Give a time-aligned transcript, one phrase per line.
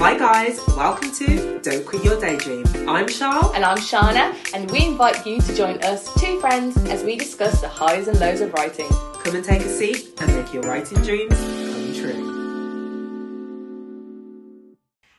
[0.00, 2.64] Hi guys, welcome to Don't Quit Your Daydream.
[2.88, 3.52] I'm Charles.
[3.56, 7.60] And I'm Shana, and we invite you to join us, two friends, as we discuss
[7.60, 8.86] the highs and lows of writing.
[9.24, 12.38] Come and take a seat and make your writing dreams come true.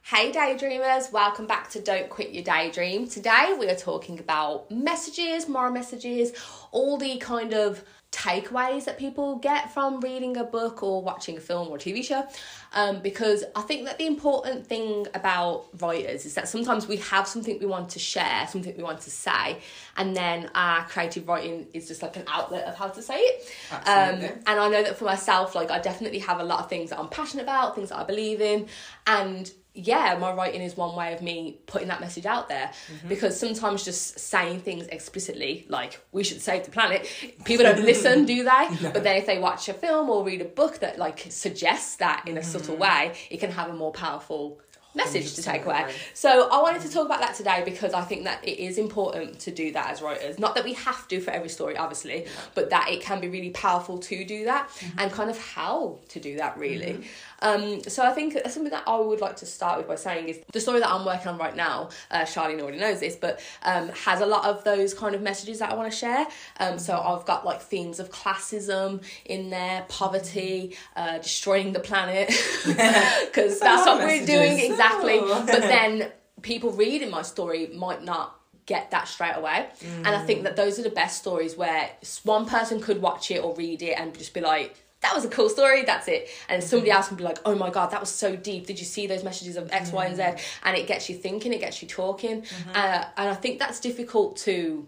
[0.02, 3.06] Hey daydreamers, welcome back to Don't Quit Your Daydream.
[3.10, 6.32] Today we are talking about messages, moral messages,
[6.72, 11.40] all the kind of takeaways that people get from reading a book or watching a
[11.40, 12.28] film or a TV show.
[12.74, 17.28] Um, because I think that the important thing about writers is that sometimes we have
[17.28, 19.60] something we want to share, something we want to say,
[19.96, 23.52] and then our creative writing is just like an outlet of how to say it.
[23.72, 24.28] Absolutely.
[24.28, 26.90] Um, and I know that for myself, like I definitely have a lot of things
[26.90, 28.68] that I'm passionate about, things that I believe in,
[29.08, 32.72] and yeah, my writing is one way of me putting that message out there
[33.08, 37.08] because sometimes just saying things explicitly, like we should save the planet,
[37.46, 38.68] people don't listen, do they?
[38.82, 42.24] But then if they watch a film or read a book that like suggests that
[42.28, 44.60] in a subtle way, it can have a more powerful
[44.96, 45.94] message to take away.
[46.16, 49.40] So I wanted to talk about that today because I think that it is important
[49.42, 50.40] to do that as writers.
[50.40, 52.26] Not that we have to for every story, obviously,
[52.56, 55.00] but that it can be really powerful to do that Mm-hmm.
[55.00, 57.02] and kind of how to do that really.
[57.42, 60.40] Um, so I think something that I would like to start with by saying is
[60.52, 61.90] the story that I'm working on right now.
[62.12, 65.60] Uh, Charlene already knows this, but um, has a lot of those kind of messages
[65.60, 66.28] that I want to share.
[66.60, 72.28] Um, so I've got like themes of classism in there, poverty, uh, destroying the planet,
[72.66, 75.20] because that's what we're doing exactly.
[75.22, 75.46] Oh.
[75.50, 79.68] But then people reading my story might not get that straight away.
[79.84, 81.90] And I think that those are the best stories where
[82.24, 85.30] one person could watch it or read it and just be like, that was a
[85.30, 86.28] cool story, that's it.
[86.50, 86.98] And somebody mm-hmm.
[86.98, 88.68] else can be like, oh my god, that was so deep.
[88.68, 90.22] Did you see those messages of X, Y, and Z?
[90.22, 90.68] Mm-hmm.
[90.68, 92.42] And it gets you thinking, it gets you talking.
[92.42, 92.70] Mm-hmm.
[92.72, 94.88] Uh, and I think that's difficult to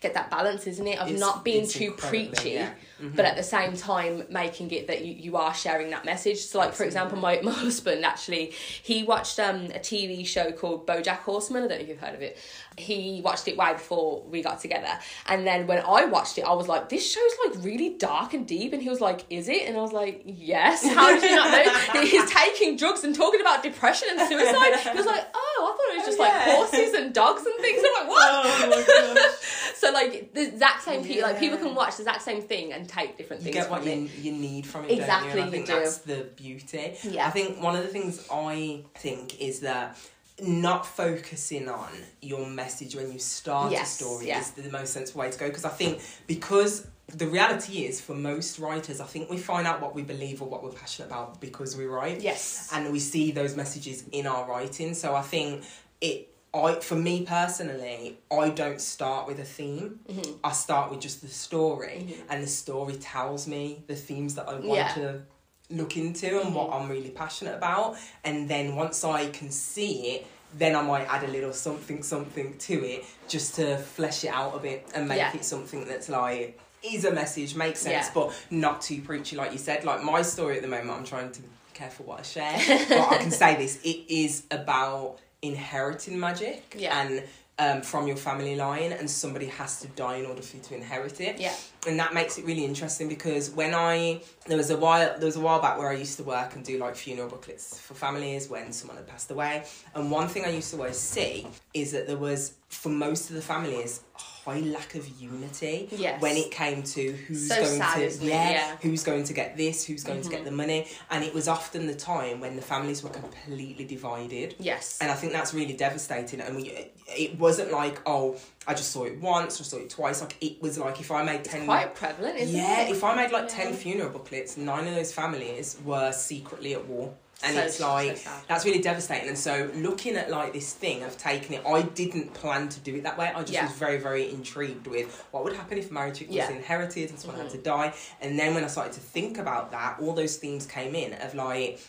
[0.00, 0.98] get that balance, isn't it?
[0.98, 2.70] Of It's- not being too preachy, yeah.
[3.10, 6.38] But at the same time making it that you, you are sharing that message.
[6.38, 10.86] So, like for example, my, my husband actually he watched um, a TV show called
[10.86, 11.64] BoJack Horseman.
[11.64, 12.38] I don't know if you've heard of it.
[12.78, 16.54] He watched it way before we got together, and then when I watched it, I
[16.54, 19.68] was like, "This show's like really dark and deep." And he was like, "Is it?"
[19.68, 22.00] And I was like, "Yes." How did you not know?
[22.02, 24.78] He's taking drugs and talking about depression and suicide.
[24.90, 26.56] He was like, "Oh, I thought it was just like yeah.
[26.56, 29.74] horses and dogs and things." I'm like, "What?" Oh my gosh.
[29.76, 32.88] so like the exact same people, like people can watch the exact same thing and
[32.94, 35.46] take different You things get what you, you need from it, Exactly, you?
[35.46, 35.80] I think you do.
[35.80, 36.96] that's the beauty.
[37.04, 37.26] Yeah.
[37.26, 39.96] I think one of the things I think is that
[40.40, 44.40] not focusing on your message when you start Yes, a story yeah.
[44.40, 48.14] is the most sensible way to go because I think because the reality is for
[48.14, 51.40] most writers I think we find out what we believe or what we're passionate about
[51.40, 52.70] because we write Yes.
[52.72, 55.62] and we see those messages in our writing so I think
[56.00, 60.32] it I for me personally I don't start with a theme Mm-hmm.
[60.44, 64.54] I start with just the story and the story tells me the themes that I
[64.54, 64.92] want Yeah.
[64.94, 65.22] to
[65.70, 70.26] look into and what I'm really passionate about and then once I can see it
[70.58, 74.54] then I might add a little something something to it just to flesh it out
[74.54, 75.34] a bit and make Yeah.
[75.34, 78.12] it something that's like is a message makes sense Yeah.
[78.14, 81.30] but not too preachy like you said like my story at the moment I'm trying
[81.32, 86.18] to be careful what I share but I can say this it is about inheriting
[86.18, 87.00] magic Yeah.
[87.00, 87.22] and
[87.58, 90.74] um, from your family line and somebody has to die in order for you to
[90.74, 91.54] inherit it Yeah.
[91.86, 95.36] and that makes it really interesting because when I there was a while there was
[95.36, 98.48] a while back where I used to work and do like funeral booklets for families
[98.48, 99.64] when someone had passed away
[99.94, 103.36] and one thing I used to always see is that there was for most of
[103.36, 104.00] the families
[104.44, 106.20] high lack of unity Yes.
[106.20, 108.60] when it came to who's So going sad, to yeah, Yeah.
[108.74, 108.88] Mm-hmm.
[108.88, 111.86] who's going to get this who's going to get the money and it was often
[111.86, 114.98] the time when the families were completely divided Yes.
[115.00, 116.40] and I think that's really devastating.
[116.40, 118.36] And we, it wasn't like, oh,
[118.66, 120.20] I just saw it once or saw it twice.
[120.20, 122.90] Like it was like if I made ten, Quite prevalent, isn't yeah, it?
[122.90, 123.56] if I made like Yeah.
[123.56, 127.12] ten funeral booklets, nine of those families were secretly at war.
[127.44, 128.42] And So- it's like sad.
[128.48, 129.28] that's really devastating.
[129.28, 132.94] And so looking at like this thing of taking it, I didn't plan to do
[132.96, 133.32] it that way.
[133.34, 133.64] I just Yeah.
[133.66, 136.50] was very, very intrigued with what would happen if marriage was Yeah.
[136.50, 137.56] inherited and someone had Mm-hmm.
[137.58, 137.94] to die.
[138.20, 141.34] And then when I started to think about that, all those themes came in of
[141.34, 141.80] like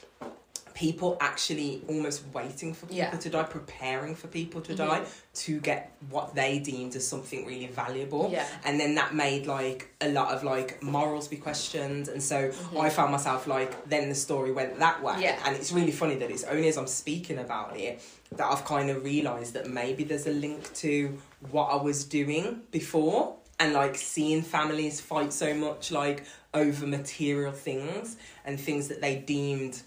[0.73, 3.09] people actually almost waiting for people Yeah.
[3.09, 3.19] Mm-hmm.
[3.19, 5.03] to die, preparing for people to die
[5.35, 8.29] to get what they deemed as something really valuable.
[8.31, 8.47] Yeah.
[8.65, 12.07] And then that made like a lot of like morals be questioned.
[12.07, 15.13] And so I found myself like then the story went that way.
[15.13, 15.21] Mm-hmm.
[15.21, 15.39] Yeah.
[15.45, 18.01] And it's really funny that it's only as I'm speaking about it
[18.37, 21.17] that I've kind of realised that maybe there's a link to
[21.51, 27.51] what I was doing before and like seeing families fight so much like over material
[27.51, 29.81] things and things that they deemed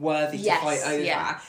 [0.00, 1.04] worthy Yes, to fight over.
[1.04, 1.40] yeah.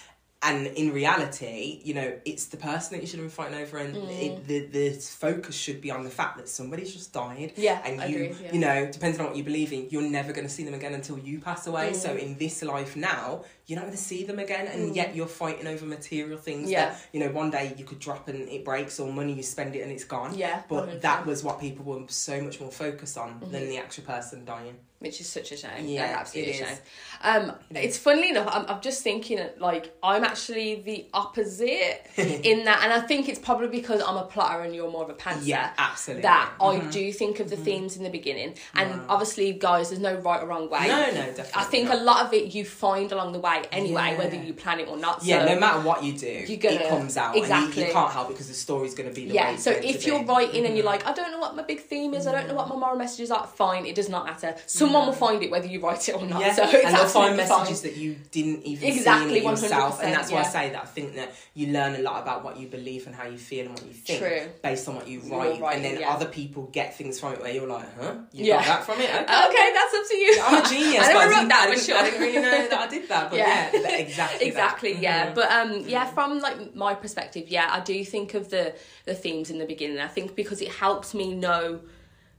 [0.42, 3.78] And in reality, you know, it's the person that you should have been fighting over,
[3.78, 4.22] and Mm.
[4.22, 7.52] it, the the focus should be on the fact that somebody's just died.
[7.58, 8.54] Yeah, and I you, agree, yeah.
[8.54, 10.94] you know, depending on what you believe in, you're never going to see them again
[10.94, 11.92] until you pass away.
[11.92, 11.96] Mm.
[11.96, 15.28] So in this life now, you're not going to see them again, and yet you're
[15.28, 16.68] fighting over material things.
[16.68, 16.72] Mm.
[16.72, 16.86] Yeah.
[16.90, 19.76] That, you know, one day you could drop and it breaks, or money you spend
[19.76, 20.36] it and it's gone.
[20.36, 21.02] Yeah, But 100%.
[21.02, 23.52] that was what people were so much more focused on Mm-hmm.
[23.52, 24.76] than the actual person dying.
[25.00, 25.86] which is such a shame.
[25.88, 26.78] Yeah, Yeah, absolutely it a shame.
[27.22, 32.82] Um, it's funnily enough, I'm, I'm just thinking like I'm actually the opposite in that,
[32.84, 35.46] and I think it's probably because I'm a plotter and you're more of a pantser.
[35.46, 36.24] Yeah, absolutely.
[36.24, 36.92] That I Mhm.
[36.92, 39.06] do think of the themes in the beginning, and Wow.
[39.10, 40.88] obviously, guys, there's no right or wrong way.
[40.88, 41.52] No, no, definitely.
[41.56, 42.00] I think not.
[42.00, 44.18] a lot of it you find along the way anyway, Yeah.
[44.18, 45.24] whether you plan it or not.
[45.24, 47.28] Yeah, so, no matter what you do, You're gonna- it comes out.
[47.28, 47.86] And you, exactly.
[47.88, 49.72] you can't help it because the story's going to be the way Yeah, it's so
[49.72, 50.24] if you're be.
[50.26, 50.30] Mm-hmm.
[50.32, 52.56] writing and you're like, I don't know what my big theme is, I don't know
[52.56, 54.56] what my moral messages are, fine, it does not matter.
[54.66, 56.42] Someone will find it whether you write it or not.
[56.42, 57.92] Yeah, So and they'll find messages fine.
[57.92, 60.86] that you didn't even Exactly, see yourself, 100%, and that's why I say that I
[60.86, 63.72] think that you learn a lot about what you believe and how you feel and
[63.76, 64.42] what you think True.
[64.64, 66.10] based on what you write, writing, and then yeah.
[66.14, 68.58] other people get things from it where you're like, huh, you Yeah.
[68.58, 69.10] got that from it?
[69.10, 69.60] Okay.
[69.60, 70.40] Okay, that's up to you.
[70.44, 71.06] I'm a genius.
[71.10, 71.98] I never wrote that, I didn't, sure.
[71.98, 73.49] I didn't really know that I did that, but Yeah.
[73.50, 74.48] Yeah, exactly.
[74.48, 75.02] exactly that.
[75.02, 75.36] yeah Mhm.
[75.36, 78.66] but um yeah from like my perspective yeah i do think of the
[79.06, 81.80] the themes in the beginning i think because it helps me know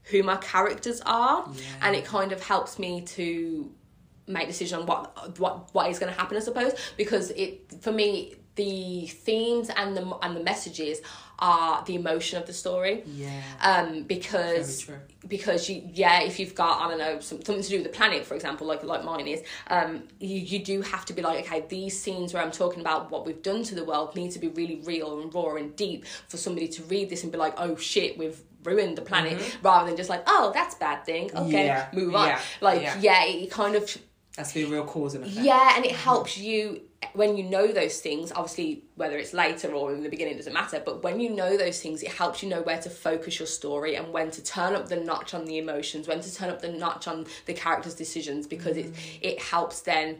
[0.09, 1.63] who my characters are Yeah.
[1.83, 3.25] and it kind of helps me to
[4.27, 7.91] make decision on what what what is going to happen i suppose because it for
[7.91, 10.99] me the themes and the and the messages
[11.39, 14.87] are the emotion of the story yeah, um because
[15.27, 17.97] because you yeah if you've got i don't know some, something to do with the
[17.97, 21.45] planet for example like like mine is um you, you do have to be like
[21.45, 24.39] okay these scenes where i'm talking about what we've done to the world need to
[24.39, 27.53] be really real and raw and deep for somebody to read this and be like
[27.57, 31.25] oh shit we've ruined the planet rather than just like oh that's a bad thing
[31.35, 31.55] okay Mm-hmm.
[31.55, 32.97] Yeah, move on yeah, like yeah.
[32.99, 33.23] yeah.
[33.25, 33.97] it kind of
[34.37, 35.43] that's the real cause and effect.
[35.45, 36.81] yeah, and it helps you
[37.13, 38.31] when you know those things.
[38.31, 40.81] Obviously, whether it's later or in the beginning doesn't matter.
[40.83, 43.95] But when you know those things, it helps you know where to focus your story
[43.95, 46.71] and when to turn up the notch on the emotions, when to turn up the
[46.71, 48.85] notch on the characters' decisions, because mm.
[48.85, 50.19] it it helps then.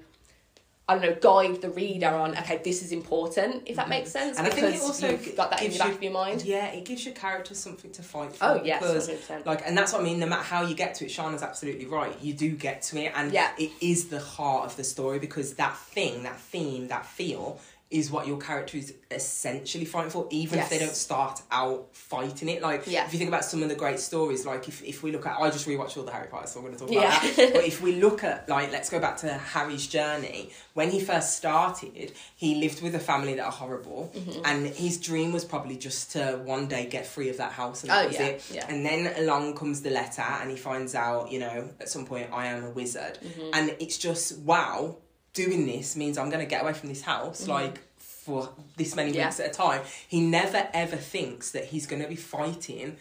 [0.90, 2.38] I don't know, guide the reader on.
[2.40, 3.64] Okay, this is important.
[3.66, 3.90] If that mhm.
[3.92, 6.04] makes sense, And I think it also you've got that in the back you- of
[6.04, 6.42] your mind.
[6.42, 8.44] Yeah, it gives your character something to fight for.
[8.46, 9.46] Oh, yes, because, 100%.
[9.46, 10.20] Like, and that's what I mean.
[10.20, 12.14] No matter how you get to it, Shana's absolutely right.
[12.22, 13.52] You do get to it, and Yeah.
[13.58, 17.60] it is the heart of the story because that thing, that theme, that feel
[17.92, 22.48] is what your character is essentially fighting for, even if they don't start out fighting
[22.48, 22.62] it.
[22.62, 23.06] Like, Yeah.
[23.06, 25.38] if you think about some of the great stories, like if, if we look at,
[25.40, 27.02] I just rewatched all the Harry Potter, so I'm going to talk Yeah.
[27.18, 27.54] about that.
[27.58, 30.52] But if we look at, like, let's go back to Harry's journey.
[30.74, 34.42] When he first started, he lived with a family that are horrible, Mm-hmm.
[34.46, 37.90] and his dream was probably just to one day get free of that house, and
[37.92, 38.52] that Oh, was yeah, it.
[38.54, 38.66] yeah.
[38.70, 42.30] And then along comes the letter, and he finds out, you know, at some point,
[42.32, 43.50] I am a wizard, Mm-hmm.
[43.54, 44.96] and it's just wow.
[45.34, 49.12] Doing this means I'm going to get away from this house, like for this many
[49.12, 49.20] Mm-hmm.
[49.20, 49.26] Yeah.
[49.28, 49.82] weeks at a time.
[50.08, 52.98] He never ever thinks that he's going to be fighting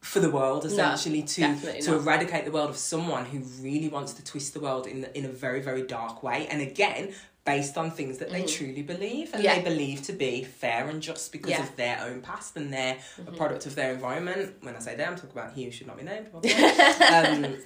[0.00, 2.00] for the world essentially to to not.
[2.00, 5.28] eradicate the world of someone who really wants to twist the world in in a
[5.28, 7.14] very very dark way and again
[7.44, 9.42] based on things that they truly believe and Mm-hmm.
[9.44, 9.54] Yeah.
[9.58, 11.58] they believe to be fair and just because Yeah.
[11.58, 11.68] Mm-hmm.
[11.68, 12.98] of their own past and they're
[13.28, 15.86] a product of their environment when i say they i'm talking about he who should
[15.86, 17.56] not be named um,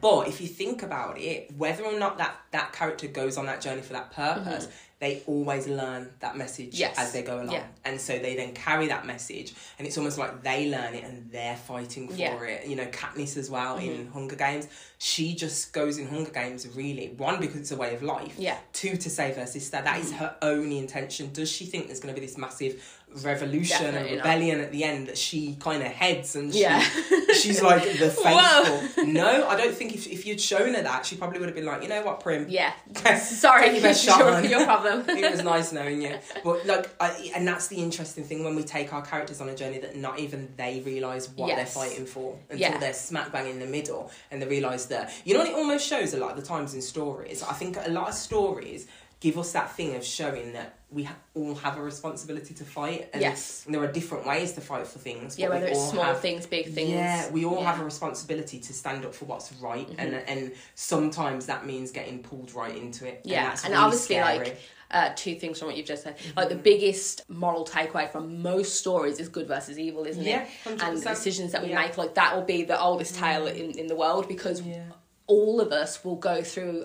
[0.00, 3.60] but if you think about it whether or not that that character goes on that
[3.60, 4.68] journey for that purpose
[5.00, 6.76] they always learn that message Mm-hmm.
[6.78, 6.96] Yes.
[6.98, 7.64] as they go along Yeah.
[7.84, 11.28] and so they then carry that message and it's almost like they learn it and
[11.32, 12.40] they're fighting for Yeah.
[12.44, 14.12] it you know Katniss as well in Mm-hmm.
[14.12, 14.68] Hunger Games
[14.98, 18.56] she just goes in Hunger Games really one because it's a way of life Yeah.
[18.72, 22.14] two to save her sister That is her only intention does she think there's going
[22.14, 22.80] to be this massive
[23.22, 24.24] revolution Definitely and not.
[24.24, 26.80] rebellion at the end that she kind of heads and Yeah.
[26.80, 31.04] she, she's like the faithful no I don't think if, if you'd shown her that
[31.06, 32.72] she probably would have been like you know what Prim Yeah.
[33.18, 35.04] Sorry, your shot, your, your problem.
[35.08, 36.16] it was nice knowing you.
[36.44, 39.54] But like, I, and that's the interesting thing when we take our characters on a
[39.54, 41.56] journey that not even they realise what Yes.
[41.74, 42.78] they're fighting for until Yeah.
[42.78, 45.86] they're smack bang in the middle and they realise that you know what it almost
[45.86, 47.42] shows a lot of the times in stories.
[47.42, 48.86] I think a lot of stories
[49.22, 53.08] give us that thing of showing that we ha- all have a responsibility to fight
[53.12, 53.62] and, Yes.
[53.64, 55.38] and there are different ways to fight for things.
[55.38, 56.90] Yeah, whether it's all small have- things, big things.
[56.90, 57.58] yeah, we all Yeah.
[57.58, 57.66] Mm-hmm.
[57.66, 62.18] have a responsibility to stand up for what's right, and and sometimes that means getting
[62.28, 63.20] pulled right into it.
[63.24, 64.38] Yeah, that's and really obviously, scary.
[64.38, 64.58] like
[64.90, 66.16] uh, two things from what you've just said.
[66.36, 66.56] Like Mm-hmm.
[66.56, 70.82] the biggest moral takeaway from most stories is good versus evil, isn't Yeah, it?
[70.82, 71.78] And the decisions that we Yeah.
[71.82, 71.86] Mm.
[71.86, 74.84] make, like that, will be the oldest tale in, in the world because Yeah.
[75.28, 76.84] all of us will go through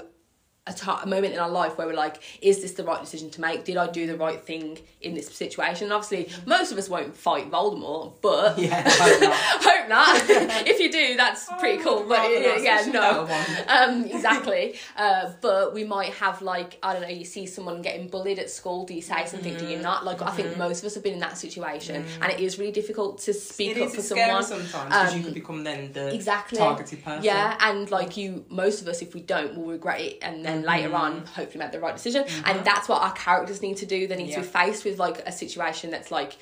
[0.68, 3.64] a moment in our life where we're like, is this the right decision to make?
[3.66, 5.86] Did I do the right thing in this situation?
[5.86, 9.34] And obviously, most of us won't fight Voldemort, but Yeah, hope not.
[9.64, 10.08] hope not.
[10.68, 12.02] if you do, that's pretty cool.
[12.08, 13.28] But rather yeah, yeah, no,
[13.68, 14.76] um, exactly.
[14.96, 17.08] Uh, but we might have like I don't know.
[17.08, 18.86] You see someone getting bullied at school.
[18.86, 19.54] Do you say something?
[19.56, 19.72] Do Mm-hmm.
[19.72, 20.06] you not?
[20.06, 22.72] Like I think most of us have been in that situation, and it is really
[22.72, 24.44] difficult to speak It up is for someone.
[24.44, 26.58] sometimes because you Um, could become then the Exactly.
[26.60, 27.24] targeted person.
[27.24, 30.57] Yeah, and like you, most of us, if we don't, will regret it, and then
[30.64, 31.28] later on mm.
[31.28, 32.24] hopefully make the right decision.
[32.24, 32.50] Mm-hmm.
[32.50, 34.08] And that's what our characters need to do.
[34.08, 36.38] They need to be faced with like a situation that's like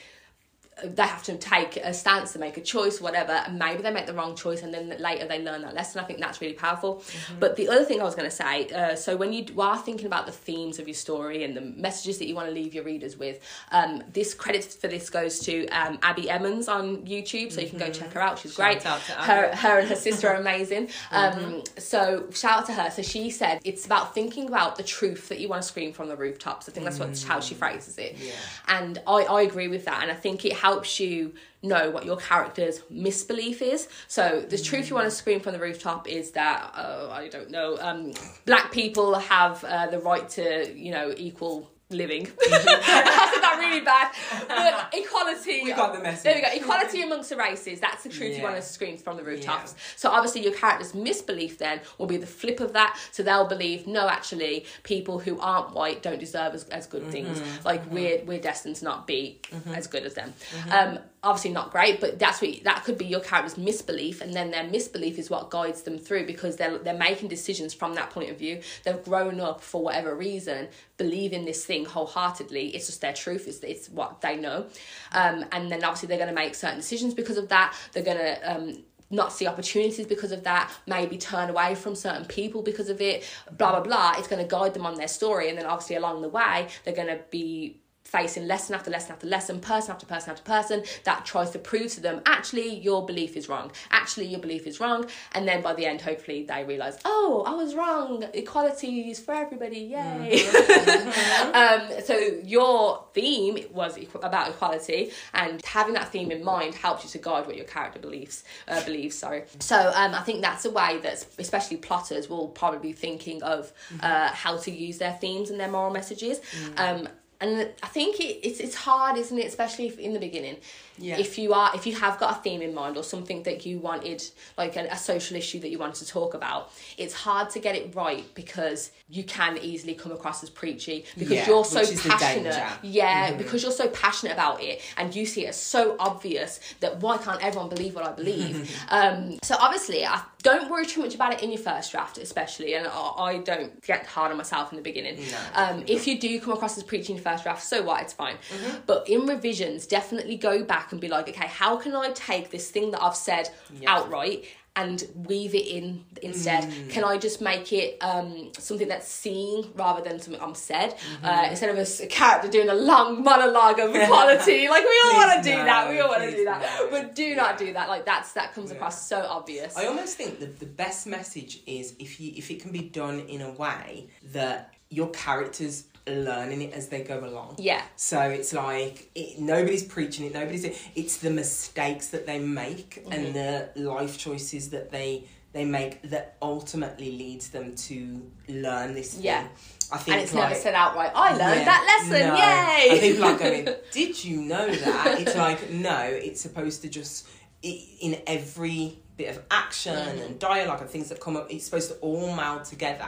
[0.84, 3.32] they have to take a stance to make a choice whatever.
[3.32, 6.02] And maybe they make the wrong choice and then later they learn that lesson.
[6.02, 7.02] I think that's really powerful.
[7.40, 10.06] But the other thing i was going to say uh, so when you are thinking
[10.06, 12.84] about the themes of your story and the messages that you want to leave your
[12.84, 13.40] readers with
[13.72, 17.80] um, this credit for this goes to um, Abbie Emmons on youtube so you can
[17.80, 18.40] go check her out.
[18.40, 18.86] She's Shout great.
[18.86, 20.90] Out to her, her and her sister are amazing.
[21.12, 22.90] Um, so shout out to her.
[22.92, 26.10] So she said it's about thinking about the truth that you want to scream from
[26.10, 26.68] the rooftops.
[26.68, 28.18] I think that's what how she phrases it.
[28.18, 28.34] Yeah.
[28.68, 30.02] and I, I agree with that.
[30.02, 33.88] And i think it helps you know what your character's misbelief is.
[34.08, 37.52] So the truth you want to scream from the rooftop is that uh, i don't
[37.58, 38.14] know um,
[38.46, 40.46] black people have uh, the right to
[40.86, 41.58] you know equal
[41.90, 42.28] living.
[42.42, 44.12] I really bad.
[44.48, 46.24] But equality We got the message.
[46.24, 46.48] there we go.
[46.52, 49.76] Equality amongst the races that's the truth you want to scream from the rooftops.
[49.96, 53.00] So obviously your character's misbelief then will be the flip of that.
[53.12, 57.40] So they'll believe no, actually, people who aren't white don't deserve as, as good things.
[57.40, 57.68] Mm-hmm.
[57.68, 57.96] Like mm-hmm.
[57.96, 59.74] we're we're destined to not be mm-hmm.
[59.74, 60.34] as good as them.
[60.72, 64.52] Um, obviously not great, but that's what that could be your character's misbelief, and then
[64.52, 68.30] their misbelief is what guides them through because they're they're making decisions from that point
[68.30, 68.62] of view.
[68.84, 72.68] They've grown up for whatever reason believing this thing wholeheartedly.
[72.70, 73.48] It's just their truth.
[73.48, 74.68] It's it's what they know,
[75.12, 77.76] um, and then obviously they're going to make certain decisions because of that.
[77.92, 82.26] They're going to um, not see opportunities because of that, maybe turn away from certain
[82.26, 83.24] people because of it,
[83.58, 84.14] blah, blah, blah.
[84.18, 85.50] It's going to guide them on their story.
[85.50, 89.28] And then obviously along the way, they're going to be facing lesson after lesson after
[89.28, 93.36] lesson, person after person after person that tries to prove to them, actually, your belief
[93.36, 93.72] is wrong.
[93.92, 95.06] Actually, your belief is wrong.
[95.34, 98.24] And then by the end, hopefully, they realise, oh, I was wrong.
[98.34, 99.80] Equality is for everybody.
[99.80, 100.46] Yay.
[101.54, 107.10] um, so your theme was about equality, and having that theme in mind helps you
[107.10, 109.18] to guide what your character beliefs uh, believes.
[109.18, 109.44] Sorry.
[109.60, 113.74] So um, I think that's a way that especially plotters will probably be thinking of
[114.02, 116.40] uh, how to use their themes and their moral messages.
[116.78, 117.08] Um,
[117.46, 119.46] and I think it, it's it's hard, isn't it?
[119.46, 120.58] Especially if in the beginning,
[120.98, 121.18] Yeah.
[121.18, 123.80] if you are if you have got a theme in mind or something that you
[123.80, 124.24] wanted,
[124.58, 127.76] like a, a social issue that you wanted to talk about, it's hard to get
[127.76, 131.92] it right because you can easily come across as preachy because Yeah, you're so which
[131.92, 132.64] is the passionate.
[132.82, 137.00] Yeah, because you're so passionate about it and you see it as so obvious that
[137.02, 138.76] why can't everyone believe what I believe?
[138.90, 142.76] um, so obviously, I don't worry too much about it in your first draft, especially,
[142.76, 145.18] and I, don't get hard on myself in the beginning.
[145.20, 148.04] No, um, if you do come across as preaching in your first draft, so what?
[148.04, 148.36] It's fine.
[148.36, 148.78] Mm-hmm.
[148.86, 152.70] But in revisions, definitely go back and be like, okay, how can I take this
[152.70, 153.50] thing that I've said
[153.88, 154.46] outright?
[154.78, 156.64] And weave it in instead.
[156.66, 156.90] Mm.
[156.90, 160.92] Can I just make it um, something that's seen rather than something I'm said?
[160.92, 161.26] Mm-hmm.
[161.26, 165.44] Uh, instead of a character doing a long monologue of equality, like we all want
[165.44, 165.90] to do no, that.
[165.90, 166.90] We all want to do that, no.
[166.90, 167.88] but do not do that.
[167.88, 168.76] Like that's that comes Yeah.
[168.76, 169.78] across so obvious.
[169.78, 173.22] I almost think that the best message is if you if it can be done
[173.22, 177.56] in a way that your characters learning it as they go along.
[177.58, 180.34] yeah, So it's like it, nobody's preaching it.
[180.34, 180.66] Nobody's.
[180.96, 183.12] It's the mistakes that they make Mm-hmm.
[183.12, 189.14] and the life choices that they they make that ultimately leads them to learn this.
[189.14, 189.24] Thing.
[189.24, 189.48] Yeah.
[189.92, 191.12] I think and it's like, never said outright.
[191.16, 192.28] I learned Yeah, that lesson.
[192.28, 192.36] no.
[192.36, 192.90] Yay!
[192.92, 195.22] And people are going, Did you know that?
[195.22, 197.28] It's like, no, it's supposed to just,
[197.64, 200.22] in every bit of action Mm-hmm.
[200.24, 203.08] and dialogue and things that come up, it's supposed to all meld together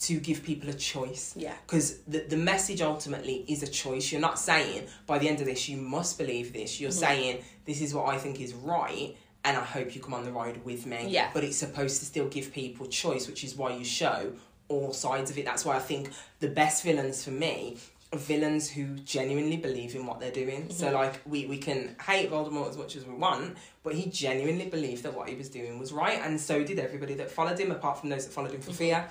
[0.00, 1.34] to give people a choice.
[1.36, 1.54] Yeah.
[1.66, 4.12] Because the, the message ultimately is a choice.
[4.12, 6.80] You're not saying, by the end of this, you must believe this.
[6.80, 6.98] You're Mm-hmm.
[7.00, 9.16] saying, this is what I think is right.
[9.44, 11.06] And I hope you come on the ride with me.
[11.08, 11.30] Yeah.
[11.34, 14.32] But it's supposed to still give people choice, which is why you show
[14.68, 15.44] all sides of it.
[15.44, 17.78] That's why I think the best villains for me
[18.12, 20.62] are villains who genuinely believe in what they're doing.
[20.62, 20.72] Mm-hmm.
[20.72, 24.66] So like we, we can hate Voldemort as much as we want, but he genuinely
[24.66, 27.70] believed that what he was doing was right, and so did everybody that followed him,
[27.70, 29.06] apart from those that followed him for fear.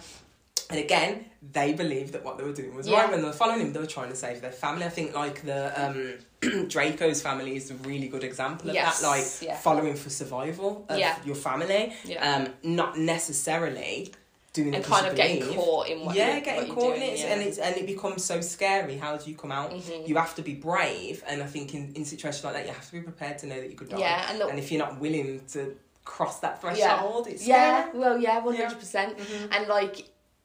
[0.69, 3.01] And again, they believed that what they were doing was Yeah.
[3.01, 3.09] right.
[3.11, 4.83] When they were following him, they were trying to save their family.
[4.85, 6.13] I think like the um,
[6.67, 9.07] Draco's family is a really good example of Yes, that.
[9.07, 9.55] Like yeah.
[9.57, 11.15] following for survival of Yeah.
[11.25, 11.93] your family.
[12.03, 12.29] Yeah.
[12.29, 14.13] Um, not necessarily
[14.53, 15.55] doing and kind of getting believe.
[15.55, 17.25] caught in what yeah, you're, getting what caught in it, yeah.
[17.27, 18.97] and it's and it becomes so scary.
[18.97, 19.69] How do you come out?
[19.71, 20.07] Mhm.
[20.07, 22.85] You have to be brave, and I think in in situations like that, you have
[22.87, 23.99] to be prepared to know that you could die.
[23.99, 27.99] Yeah, and the- if you're not willing to cross that yeah, threshold, it's yeah, scary.
[27.99, 29.17] well, yeah, one hundred percent.
[29.17, 29.55] Mhm.
[29.55, 29.95] And like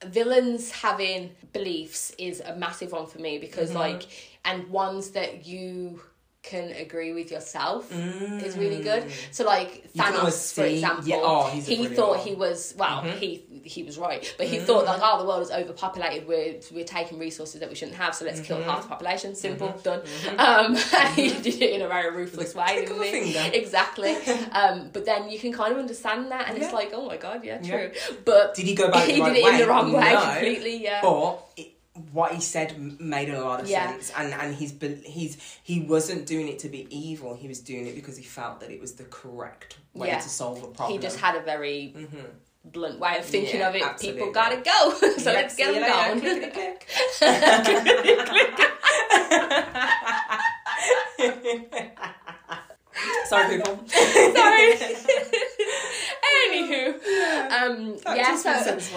[0.06, 3.78] villains having beliefs is a massive one for me because Mm-hmm.
[3.78, 4.02] like
[4.44, 6.00] and ones that you
[6.42, 8.82] can agree with yourself is really Mm.
[8.82, 9.04] good.
[9.30, 13.18] So like Thanos, for example, yeah, oh, he thought he was well, Mhm.
[13.18, 14.34] he he was right.
[14.38, 16.26] But he thought like, oh, the world is overpopulated.
[16.26, 18.68] We're we're taking resources that we shouldn't have, so let's kill Mm-hmm.
[18.70, 19.34] half the population.
[19.34, 20.02] Simple, done.
[20.38, 20.76] Um,
[21.14, 23.36] he did it in a very ruthless way, didn't he?
[23.62, 24.14] Exactly.
[24.52, 27.44] um, but then you can kind of understand that, and it's like, oh my god,
[27.44, 27.88] yeah, Yeah.
[27.88, 27.90] true.
[28.24, 29.50] But Did he go about it he did it way?
[29.52, 30.20] in the wrong way No.
[30.22, 30.82] completely.
[30.82, 31.00] Yeah.
[31.02, 31.68] But it,
[32.12, 33.90] what he said made a lot of Yeah.
[33.90, 37.34] sense, and and he's he's he wasn't doing it to be evil.
[37.34, 40.20] He was doing it because he felt that it was the correct way Yeah.
[40.20, 40.92] to solve a problem.
[40.92, 42.24] he just had a very Mhm.
[42.64, 43.82] Blunt way of thinking Yeah, of it.
[43.82, 44.20] absolutely.
[44.20, 46.82] People gotta go, so Yeah, let's get them going.
[53.26, 53.80] Sorry, people.
[53.88, 54.74] Sorry.
[56.22, 56.94] Anywho,
[57.50, 58.50] um, That yeah, so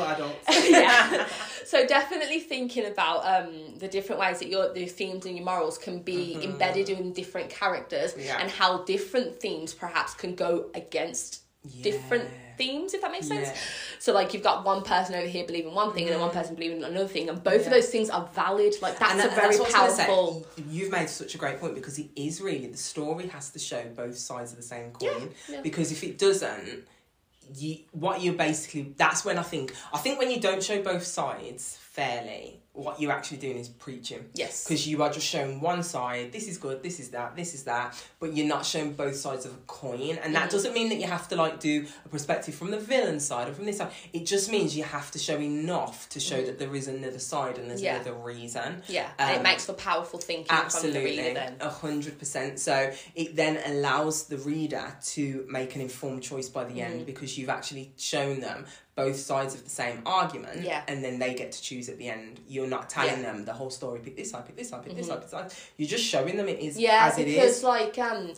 [0.03, 0.69] adults.
[0.69, 1.25] yeah.
[1.65, 5.77] So definitely thinking about um, the different ways that your the themes and your morals
[5.77, 8.22] can be embedded in different characters Mm-hmm.
[8.25, 8.38] Yeah.
[8.41, 11.41] and how different themes perhaps can go against
[11.81, 13.48] different themes if that makes sense.
[13.48, 13.53] Yeah.
[13.53, 14.01] Mm.
[14.01, 16.55] So like you've got one person over here believing one thing and then one person
[16.55, 18.74] believing another thing and both of those things are valid.
[18.81, 21.38] Like that's And a very that's what I was gonna powerful You've made such a
[21.38, 24.63] great point because it is really the story has to show both sides of the
[24.63, 25.29] same coin.
[25.50, 25.62] yeah.
[25.62, 26.88] Because if it doesn't,
[27.55, 31.03] you what you're basically that's when I think I think when you don't show both
[31.03, 34.25] sides fairly, what you're actually doing is preaching.
[34.34, 34.66] Yes.
[34.66, 37.64] Because you are just showing one side, this is good, this is that, this is
[37.64, 40.18] that, but you're not showing both sides of a coin.
[40.22, 40.52] And that Mhm.
[40.52, 43.54] doesn't mean that you have to like do a perspective from the villain side or
[43.54, 43.94] from this side.
[44.12, 47.58] It just means you have to show enough to show that there is another side
[47.58, 47.86] and there's Mm-hmm.
[47.86, 47.96] Yeah.
[48.02, 48.84] another reason.
[48.88, 49.10] Yeah.
[49.20, 51.56] and it Um, makes for powerful thinking from the Absolutely, reader then.
[51.62, 52.60] a hundred percent.
[52.60, 56.92] So it then allows the reader to make an informed choice by the Mm-hmm.
[56.92, 60.82] end because you've actually shown them both sides of the same argument, Yeah.
[60.88, 62.40] and then they get to choose at the end.
[62.48, 63.16] You're not telling Yeah.
[63.16, 63.24] Mm-hmm.
[63.38, 64.00] them the whole story.
[64.00, 65.54] Pick this side, pick this side, pick this side, pick this side.
[65.78, 67.64] You're just showing them it is Yeah, as it because is.
[67.64, 68.32] like um,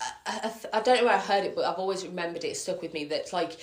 [0.00, 2.48] I, I, I don't know where I heard it, but I've always remembered it.
[2.48, 3.56] It stuck with me that like.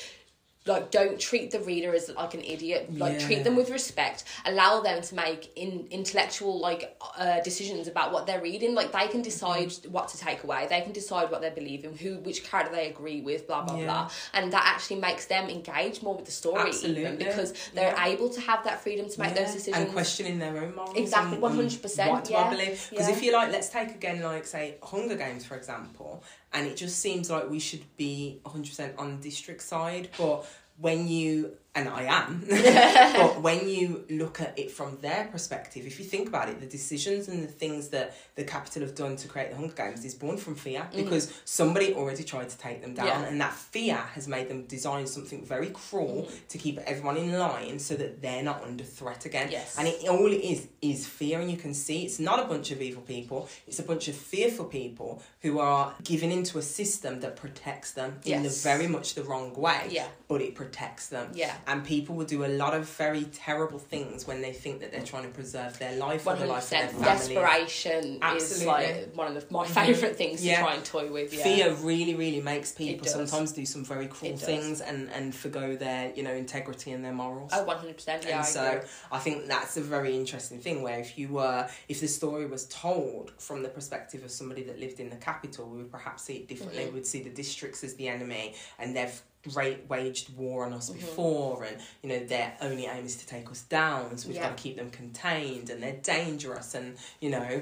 [0.66, 2.90] Like, don't treat the reader as like an idiot.
[2.96, 4.26] Like, treat them with respect.
[4.46, 8.76] Allow them to make in intellectual like uh, decisions about what they're reading.
[8.76, 9.92] Like, they can decide Mm-hmm.
[9.92, 10.68] what to take away.
[10.70, 13.48] They can decide what they believe in, who which character they agree with.
[13.48, 13.86] Blah blah Yeah.
[13.86, 14.12] blah.
[14.34, 17.26] And that actually makes them engage more with the story, even Absolutely.
[17.26, 18.06] because they're Yeah.
[18.08, 19.78] able to have that freedom to make Yeah, those decisions.
[19.86, 20.96] and questioning their own morals.
[20.98, 22.88] Exactly, and- and 100%, What do yeah, I believe?
[22.90, 23.16] Because yeah.
[23.16, 26.22] if you like, let's take again, like say Hunger Games for example,
[26.54, 30.10] and it just seems like we should be one hundred percent on the district side,
[30.18, 30.46] but
[30.78, 36.00] when you and I am, but when you look at it from their perspective, if
[36.00, 39.28] you think about it, the decisions and the things that the Capitol have done to
[39.28, 42.94] create the Hunger Games is born from fear because somebody already tried to take them
[42.96, 43.22] down, Mm-hmm.
[43.24, 43.28] Yeah.
[43.30, 46.36] and that fear has made them design something very cruel Mm-hmm.
[46.50, 49.50] to keep everyone in line so that they're not under threat again.
[49.52, 49.78] Yes.
[49.78, 52.72] And it all it is is fear, and you can see it's not a bunch
[52.72, 57.20] of evil people; it's a bunch of fearful people who are given into a system
[57.22, 59.88] that protects them in the very much the wrong way.
[59.90, 60.08] Yeah.
[60.28, 61.32] But it protects them.
[61.34, 61.56] Yeah.
[61.68, 65.04] And people will do a lot of very terrible things when they think that they're
[65.04, 67.04] trying to preserve their life or the life of their family.
[67.06, 70.58] Desperation is like one of the, my favourite things Yeah.
[70.58, 71.34] to try and toy with.
[71.34, 71.44] Yeah.
[71.44, 76.14] Fear really, really makes people sometimes do some very cruel things and, and forgo their,
[76.16, 77.52] you know, integrity and their morals.
[77.54, 78.24] Oh, one hundred percent.
[78.24, 78.32] Yeah.
[78.32, 78.88] and I so agree.
[79.12, 82.66] I think that's a very interesting thing where if you were if the story was
[82.68, 86.38] told from the perspective of somebody that lived in the Capitol, we would perhaps see
[86.38, 86.84] it differently.
[86.84, 86.94] Mm-hmm.
[86.94, 89.22] We would see the districts as the enemy and they've
[89.54, 90.78] ra- waged war on Mm-hmm.
[90.78, 94.36] us before and you know their only aim is to take us down so we've
[94.38, 94.50] Yeah.
[94.50, 97.62] got to keep them contained and they're dangerous and you know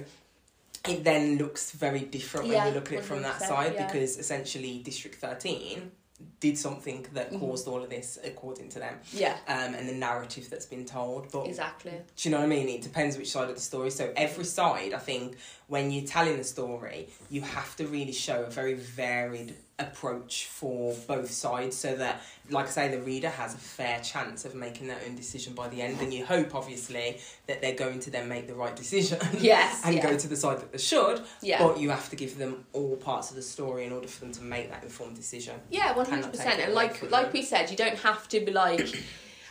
[0.87, 3.85] it then looks very different when you look at it from that side yeah.
[3.85, 5.91] because essentially district 13
[6.39, 7.39] did something that Mm-hmm.
[7.39, 9.37] caused all of this according to them Yeah.
[9.47, 11.31] um, and the narrative that's been told.
[11.31, 11.91] But Exactly.
[11.91, 12.69] do you know what I mean?
[12.69, 13.91] It depends which side of the story.
[13.91, 15.37] So every side, I think,
[15.67, 20.95] when you're telling the story, you have to really show a very varied approach for
[21.07, 24.87] both sides, so that, like I say, the reader has a fair chance of making
[24.87, 26.01] their own decision by the end.
[26.01, 29.19] And you hope, obviously, that they're going to then make the right decision.
[29.39, 30.01] Yes, and yeah.
[30.01, 31.21] go to the side that they should.
[31.41, 31.61] Yeah.
[31.61, 34.31] But you have to give them all parts of the story in order for them
[34.33, 35.55] to make that informed decision.
[35.69, 38.87] Yeah, 100% And like like we said, you don't have to be like.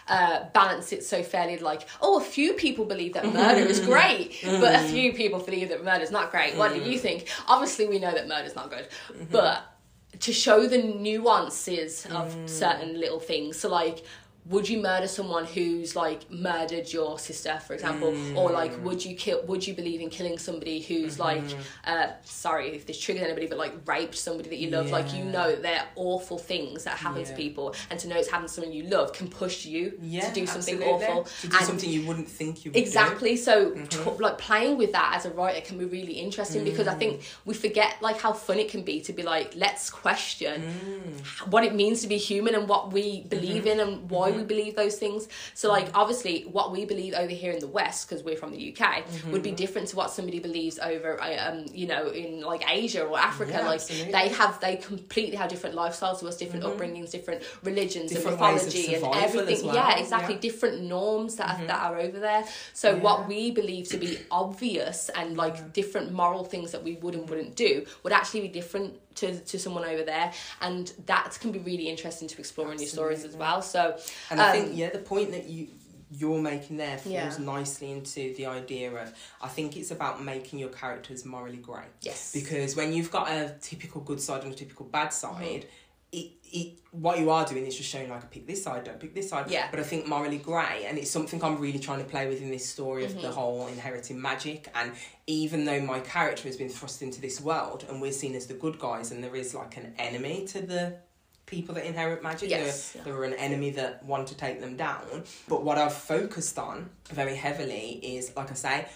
[0.09, 4.39] Uh, balance it so fairly like oh a few people believe that murder is great
[4.45, 7.89] but a few people believe that murder is not great what do you think obviously
[7.89, 8.87] we know that murder is not good
[9.33, 9.76] but
[10.21, 12.49] to show the nuances of mm.
[12.49, 13.59] certain little things.
[13.59, 14.05] So like
[14.49, 19.17] would you murder someone who's like murdered your sister for example or like would you
[19.17, 21.43] kill would you believe in killing somebody who's like
[21.87, 25.25] uh sorry if this triggers anybody but like raped somebody that you love like you
[25.25, 28.73] know they're awful things that happen to people and to know it's happened to someone
[28.73, 31.07] you love can push you Yeah, to do something absolutely.
[31.07, 32.81] awful To do and something you wouldn't think you would do.
[32.81, 33.37] Exactly.
[33.37, 33.87] So, Mm-hmm.
[34.17, 37.21] t- like playing with that as a writer can be really interesting because I think
[37.21, 37.25] Mm.
[37.47, 41.51] we forget like how fun it can be to be like, let's question Mm.
[41.53, 44.77] what it means to be human and what we believe in and why we believe
[44.77, 45.29] those things.
[45.55, 48.77] So, like, obviously, what we believe over here in the West, because we're from the
[48.77, 53.05] UK, would be different to what somebody believes over, um, you know, in like Asia
[53.05, 53.53] or Africa.
[53.53, 54.13] Yeah, like, absolutely.
[54.13, 58.55] they have, they completely have different lifestyles to us, different upbringings, different religions Different and
[58.55, 59.67] mythology and everything.
[59.67, 60.35] well, Yeah, exactly.
[60.35, 60.41] yeah.
[60.41, 62.45] Different norms that are, that are over there.
[62.73, 63.03] So, Yeah.
[63.03, 67.29] what we believe to be obvious and like different moral things that we would and
[67.29, 71.59] wouldn't do would actually be different to, to someone over there and that can be
[71.59, 73.97] really interesting to explore in your stories as well so
[74.31, 75.69] And I um, think yeah, the point that you
[76.09, 77.37] you're making there falls Yeah.
[77.41, 79.13] nicely into the idea of
[79.43, 81.83] I think it's about making your characters morally grey.
[82.01, 85.43] yes Because when you've got a typical good side and a typical bad Mm-hmm.
[85.43, 85.67] side,
[86.13, 89.15] it, it what you are doing is just showing like pick this side, don't pick
[89.17, 89.51] this side.
[89.51, 89.67] Yeah.
[89.71, 92.51] But I think morally grey, and it's something I'm really trying to play with in
[92.53, 93.23] this story of Mm-hmm.
[93.23, 94.69] the whole inheriting magic.
[94.77, 94.93] And
[95.27, 98.55] even though my character has been thrust into this world, and we're seen as the
[98.55, 100.99] good guys, and there is like an enemy to the
[101.47, 102.51] people that inherit magic.
[102.51, 102.93] Yes.
[102.93, 105.25] There, there are an enemy that want to take them down.
[105.49, 108.87] But what I've focused on very heavily is, like I say,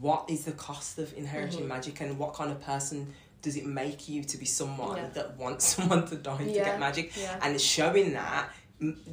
[0.00, 1.68] what is the cost of inheriting Mm-hmm.
[1.68, 5.08] magic and what kind of person does it make you to be someone Yeah.
[5.14, 7.16] that wants someone to die to get magic?
[7.16, 7.38] yeah.
[7.42, 8.50] And it's showing that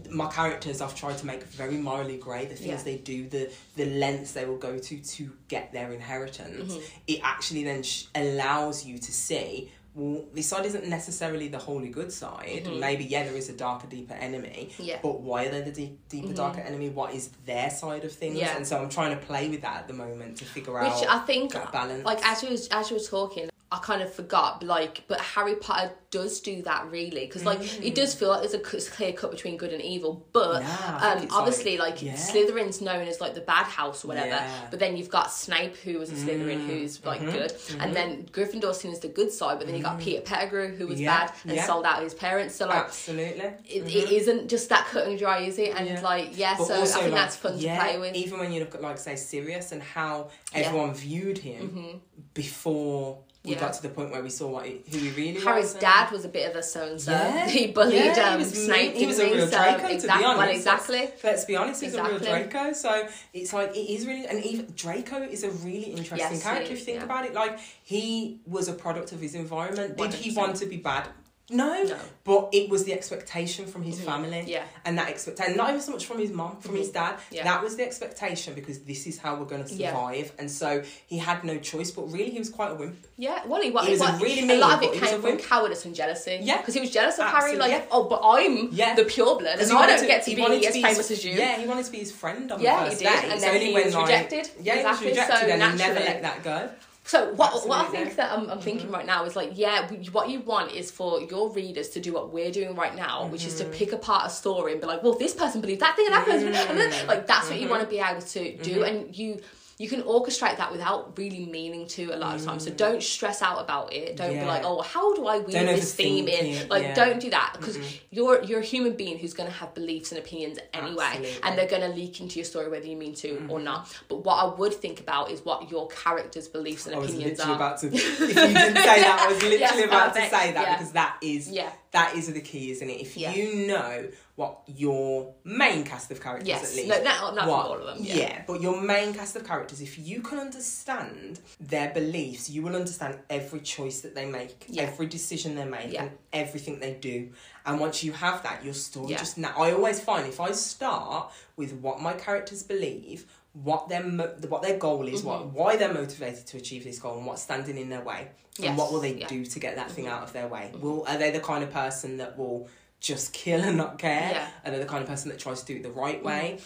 [0.09, 2.83] my characters I've tried to make very morally grey the things Yeah.
[2.83, 6.83] they do the the lengths they will go to to get their inheritance Mm-hmm.
[7.07, 11.89] it actually then sh- allows you to see well this side isn't necessarily the holy
[11.89, 14.83] good side maybe yeah there is a darker deeper enemy Mm-hmm.
[14.83, 14.99] Yeah.
[15.01, 18.37] but why are they the deep, deeper darker enemy what is their side of things
[18.37, 18.55] Yeah.
[18.55, 21.07] and so I'm trying to play with that at the moment to figure which out
[21.09, 24.13] I think that balance like as you was as you were talking I kind of
[24.13, 28.39] forgot like but Harry Potter does do that really because like it does feel like
[28.39, 31.01] there's a clear cut between good and evil but Nah, Mm.
[31.01, 32.13] I think um obviously like- like, yeah.
[32.13, 34.47] Slytherin's known as like the bad house or whatever Yeah.
[34.47, 34.71] Mm.
[34.71, 37.31] but then you've got Snape who was a Slytherin who's like Mm-hmm.
[37.31, 40.73] good and then Gryffindor's seen as the good side but then you got Peter Pettigrew
[40.77, 41.01] who was Mm.
[41.03, 44.85] Yeah, bad and sold out his parents so like absolutely it, it isn't just that
[44.87, 47.53] cut and dry is it and like yeah But so I think like, that's fun
[47.59, 50.29] to play with Even when you look at, like, say, Sirius and how.
[50.53, 50.63] Mm-hmm.
[50.63, 51.99] everyone viewed him
[52.33, 53.59] before we Yeah.
[53.61, 55.71] got to the point where we saw what he, who he really Harry's was.
[55.73, 57.15] and- dad was a bit of a so and so.
[57.47, 58.93] He bullied Yeah, he um, was Snape.
[58.93, 60.37] He was a real So, Draco, to be exactly, honest.
[60.37, 61.09] Well, Let's- exactly.
[61.23, 62.73] Let's be honest, he's a real Draco.
[62.73, 66.63] So it's like it is really, and even Draco is a really interesting Yes, character
[66.65, 67.05] is, if you think yeah.
[67.05, 67.33] about it.
[67.33, 69.97] Like he was a product of his environment.
[69.97, 70.35] Did he 100%.
[70.37, 71.07] want to be bad?
[71.49, 71.97] No, No.
[72.25, 74.05] but it was the expectation from his mm-hmm.
[74.05, 74.43] family.
[74.47, 74.63] Yeah.
[74.85, 77.11] and that expectation, not even so much from his mom, from his mm-hmm.
[77.15, 77.19] dad.
[77.31, 77.43] Yeah.
[77.45, 79.91] That was the expectation because this is how we're going to Yeah.
[79.91, 81.91] survive, and so he had no choice.
[81.91, 83.05] But really, he was quite a wimp.
[83.17, 85.37] Yeah, well, he, what, He was a what, really a lot of it came from
[85.37, 86.39] cowardice and jealousy.
[86.41, 86.57] Yeah.
[86.57, 87.73] because he was jealous of Absolutely, Harry.
[87.73, 87.87] Like, yeah.
[87.91, 88.95] oh, but I'm Yeah.
[88.95, 91.25] the pure blood, and I don't to- get to he be as famous his, as
[91.25, 91.31] you.
[91.33, 93.31] Yeah, he wanted to be his friend on Yeah, the he first did, day.
[93.31, 94.49] and then only he when, was like- rejected.
[94.61, 96.69] Yeah, Exactly, he was rejected, so and he never let that go.
[97.07, 97.91] So what what I Mm-hmm.
[97.93, 100.91] think that I'm, I'm thinking right now is like yeah we- what you want is
[100.91, 103.73] for your readers to do what we're doing right now which is to Mm-hmm.
[103.79, 106.25] pick apart a story and be like well this person believes that thing and that
[106.25, 107.07] person and then, Mm-hmm.
[107.07, 109.39] like that's what you want to be able to do and you
[109.79, 113.41] you can orchestrate that without really meaning to a lot of times so don't stress
[113.43, 114.47] out about it don't be Mm.
[114.47, 116.93] Like oh how do I weave Don't this theme in it, like yeah.
[116.95, 117.77] don't do that because
[118.09, 121.31] you're you're a human being who's going to have beliefs and opinions anyway Absolutely.
[121.33, 121.45] Mm-hmm.
[121.47, 124.23] and they're going to leak into your story whether you mean to or not but
[124.25, 127.79] what I would think about is what your character's beliefs and I opinions are about
[127.81, 127.87] to.
[127.93, 128.53] If you didn't
[128.89, 130.31] say that, I was literally Yes, about perfect.
[130.33, 130.77] to say that Yeah.
[130.77, 131.71] because that is Yeah.
[131.91, 133.01] That is the key, isn't it?
[133.01, 133.33] If Yeah.
[133.33, 136.69] you know what your main cast of characters Yes.
[136.71, 138.43] at least, No, not- not what- all of them, yeah.
[138.45, 143.19] but your main cast of characters, if you can understand their beliefs, you will understand
[143.29, 144.83] every choice that they make, Yeah.
[144.83, 146.03] every decision they make, Yeah.
[146.03, 147.31] and everything they do.
[147.65, 149.17] And once you have that, your story Yeah.
[149.17, 149.37] just.
[149.37, 153.25] Na- I always find if I start with what my characters believe.
[153.53, 155.53] What their mo- what their goal is, what mm-hmm.
[155.53, 158.77] why they're motivated to achieve this goal, and what's standing in their way, and Yes,
[158.77, 159.27] what will they yeah.
[159.27, 160.13] do to get that thing mm-hmm.
[160.13, 160.69] out of their way?
[160.73, 160.81] Mm-hmm.
[160.81, 164.31] Will are they the kind of person that will just kill and not care?
[164.31, 164.47] Yeah.
[164.65, 166.59] Are they the kind of person that tries to do it the right way?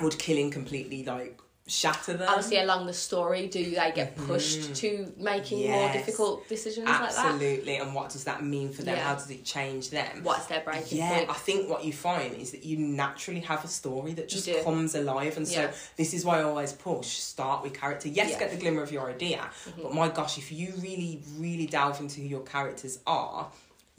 [0.00, 2.28] Would killing completely like shatter them?
[2.28, 5.98] Obviously, along the story, do they get pushed to making more Mm-hmm.
[5.98, 7.18] Difficult decisions like that?
[7.18, 7.76] Absolutely.
[7.76, 8.96] And what does that mean for them?
[8.96, 9.02] Yeah.
[9.02, 10.22] How does it change them?
[10.22, 11.30] What's their breaking yeah, point?
[11.30, 14.94] I think what you find is that you naturally have a story that just comes
[14.94, 15.70] alive, and Yeah.
[15.70, 18.08] so this is why I always push start with character.
[18.08, 18.34] Yes, Yeah.
[18.34, 18.40] Mm-hmm.
[18.40, 19.48] get the glimmer of your idea,
[19.82, 23.48] but my gosh, if you really, really delve into who your characters are.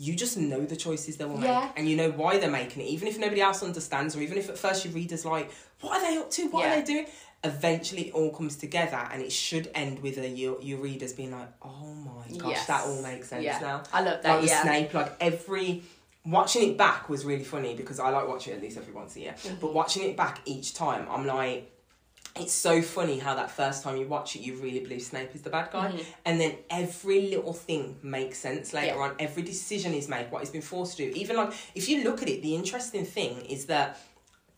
[0.01, 1.71] You just know the choices they will make, Yeah.
[1.75, 2.85] and you know why they're making it.
[2.85, 6.09] Even if nobody else understands, or even if at first your reader's like, "What are
[6.09, 6.47] they up to?
[6.47, 6.71] What Yeah.
[6.71, 7.05] are they doing?"
[7.43, 11.31] Eventually, it all comes together, and it should end with a your your readers being
[11.31, 12.67] like, "Oh my gosh, Yes.
[12.67, 13.59] that all makes sense Yeah.
[13.59, 14.62] now." I love that, Like yeah.
[14.62, 15.83] Snape, like every
[16.25, 19.15] watching it back was really funny because I like watching it at least every once
[19.17, 19.35] a year.
[19.38, 19.55] Mm-hmm.
[19.59, 21.71] But watching it back each time, I'm like,
[22.36, 25.42] it's so funny how that first time you watch it, you really believe Snape is
[25.42, 25.94] the bad guy,
[26.26, 29.00] and then every little thing makes sense later Mm-hmm.
[29.00, 29.06] Yeah.
[29.10, 29.15] on.
[29.20, 31.18] Every decision is made, what he's been forced to do.
[31.20, 34.00] Even like if you look at it, the interesting thing is that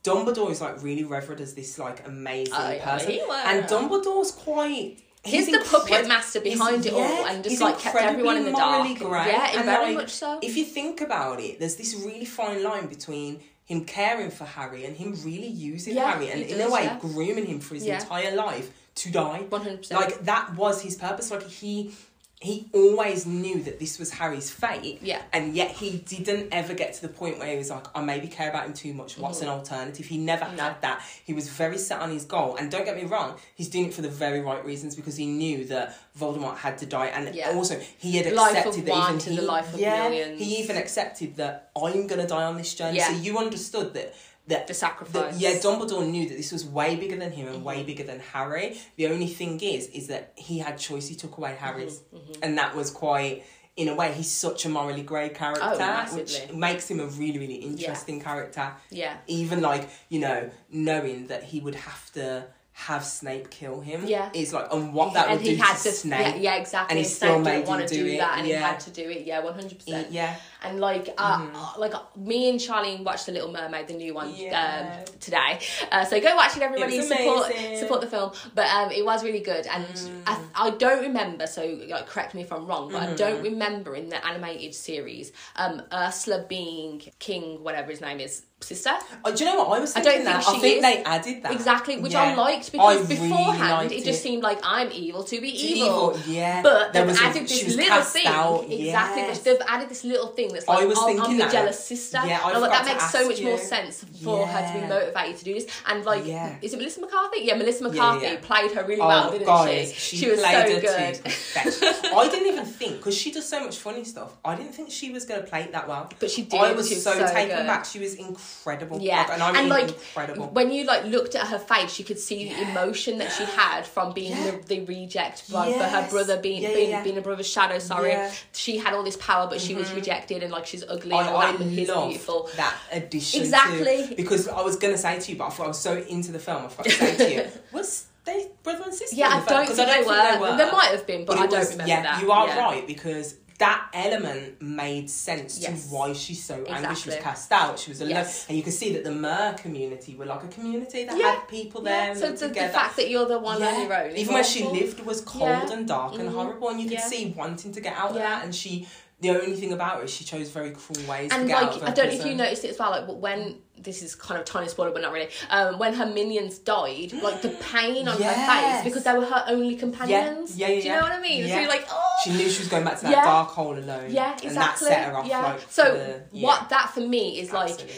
[0.04, 4.98] Dumbledore is like really revered as this like amazing Oh, yeah, person, and Dumbledore's quite.
[5.24, 8.46] He's the puppet master behind it all yeah, and just, he's like, kept everyone in
[8.46, 9.00] the dark.
[9.00, 10.40] morally Yeah, and, very like, much so.
[10.42, 13.40] If you think about it, there's this really fine line between
[13.72, 16.84] him caring for Harry and him really using Yeah, Harry and he in a way
[16.84, 17.00] yeah.
[17.00, 18.00] grooming him for his Yeah.
[18.02, 18.68] entire life
[19.02, 19.40] to die.
[19.50, 19.92] 100%.
[20.02, 21.32] Like that was his purpose.
[21.32, 21.94] Like he
[22.42, 24.98] he always knew that this was Harry's fate.
[25.04, 25.22] Yeah.
[25.32, 28.28] And yet he didn't ever get to the point where he was like, I maybe
[28.28, 29.16] care about him too much.
[29.20, 29.50] What's mm-hmm.
[29.50, 30.08] an alternative?
[30.08, 30.46] He never.
[30.56, 30.64] No.
[30.64, 31.04] had that.
[31.24, 32.56] He was very set on his goal.
[32.56, 35.28] And don't get me wrong, he's doing it for the very right reasons because he
[35.28, 37.08] knew that Voldemort had to die.
[37.08, 37.52] And Yeah.
[37.52, 40.40] also he had Life accepted that even to he, the life of yeah, millions.
[40.40, 42.98] he even accepted that I'm gonna die on this journey.
[42.98, 43.10] Yeah.
[43.10, 44.16] So you understood that
[44.52, 45.34] that The sacrifice.
[45.34, 47.66] that- yeah, Dumbledore knew that this was way bigger than him and Mm-hmm.
[47.72, 48.68] way bigger than Harry.
[49.00, 51.06] The only thing is, is that he had choice.
[51.08, 53.44] He took away Harry's, Mm-hmm, and that was quite.
[53.78, 57.40] In a way, he's such a morally grey character, Oh, which makes him a really,
[57.40, 58.68] really interesting character.
[59.02, 59.14] Yeah.
[59.28, 64.30] Even like you know, knowing that he would have to have Snape kill him, Yeah.
[64.34, 66.20] is like, and what that and would he do had to Snape.
[66.20, 66.92] yeah, yeah, exactly.
[66.92, 68.48] and he And still Snape made didn't want him to do do it, that, and
[68.48, 68.58] yeah.
[68.58, 69.22] he had to do it.
[69.26, 70.12] Yeah, one hundred percent.
[70.12, 74.14] yeah, And like, uh, uh, like me and Charlene watched The Little Mermaid, the new
[74.14, 75.00] one, Yeah.
[75.06, 75.60] um, today.
[75.92, 76.98] Uh, so go watch it, everybody.
[76.98, 78.32] was support support the film.
[78.54, 80.22] But um, it was really good, and Mm.
[80.28, 81.48] I, I don't remember.
[81.48, 83.16] So like, correct me if I'm wrong, but I Mm-hmm.
[83.16, 88.92] don't remember in the animated series um, Ursula being King, whatever his name is, sister.
[89.26, 90.48] Oh, do you know what I was I don't think that.
[90.48, 94.04] I think they added that Exactly, which I liked because I really beforehand liked it
[94.06, 96.16] just seemed like I'm evil to be evil.
[96.28, 96.62] yeah.
[96.62, 98.28] But There they've was a- added this little thing.
[98.28, 99.22] out, Exactly.
[99.24, 99.40] yes.
[99.40, 101.52] They've added this little thing that's I like, was oh, I'm the that.
[101.52, 102.22] jealous sister.
[102.26, 105.44] Yeah, I like, that makes so much more sense for her to be motivated to
[105.46, 105.68] do this.
[105.88, 106.56] And like, Yeah.
[106.62, 107.42] is it Melissa McCarthy?
[107.42, 108.38] Yeah, Melissa McCarthy yeah.
[108.42, 110.18] played her really Oh, well, didn't guys, she?
[110.18, 112.14] she, was played so her good.
[112.16, 114.38] I didn't even think because she does so much funny stuff.
[114.46, 116.10] I didn't think she was going to play it that well.
[116.20, 116.60] But she did.
[116.60, 117.68] I was she was so, so taken good.
[117.68, 117.86] back.
[117.86, 119.00] She was incredible.
[119.02, 120.48] Yeah, Like, and I mean like incredible.
[120.50, 123.86] when you like looked at her face, you could see the emotion that she had
[123.86, 127.22] from being the, the reject like, for her brother being Yeah, yeah, being, being a
[127.22, 127.80] brother's shadow.
[127.80, 128.34] Sorry, Mm-hmm.
[128.54, 131.30] she had all this power, but she was rejected and like she's ugly I, and
[131.36, 132.50] I that, but he's beautiful.
[132.58, 133.42] that addition.
[133.42, 134.14] Exactly.
[134.16, 136.32] Because I was going to say to you, but I thought I was so into
[136.32, 136.66] the film.
[136.66, 139.16] I forgot to say to you, was they brother and sister?
[139.16, 139.58] Yeah, I the film?
[139.60, 140.58] don't, 'Cause think, they were.
[140.58, 142.22] There might have been, but, I don't was- remember yeah, that.
[142.22, 142.60] you are Yeah.
[142.60, 145.88] right because that element made sense Yes.
[145.88, 146.96] to why she's so angry.
[146.96, 147.78] She was cast out.
[147.78, 148.48] She was alone, Yes.
[148.50, 151.36] and you could see that the Mer community were like a community that Yeah.
[151.36, 152.06] had people there.
[152.06, 154.44] Yeah, and so the, the fact that you're the one on your own, Even where
[154.44, 155.74] she lived was cold Yeah.
[155.74, 156.34] and dark and Mhm.
[156.34, 157.06] horrible, and you could Yeah.
[157.08, 158.44] see wanting to get out of that.
[158.44, 158.88] And she,
[159.22, 161.74] the only thing about her is she chose very cruel ways to and get out
[161.82, 162.92] like I don't know if you noticed it as well.
[162.92, 165.30] Like when this is kind of tiny spoiler, but not really.
[165.50, 169.44] Um, when her minions died, like the pain on her face because they were her
[169.48, 170.56] only companions.
[170.58, 170.82] Yeah, yeah, yeah.
[170.82, 171.44] Do you know what I mean?
[171.44, 171.60] So Yeah.
[171.62, 172.16] you're like, oh.
[172.24, 173.24] She knew she was going back to that Yeah.
[173.24, 174.12] dark hole alone.
[174.12, 174.48] yeah, exactly.
[174.50, 175.26] And that set her off.
[175.28, 175.42] yeah.
[175.42, 177.96] Like, so the, yeah, what that for me is like absolutely.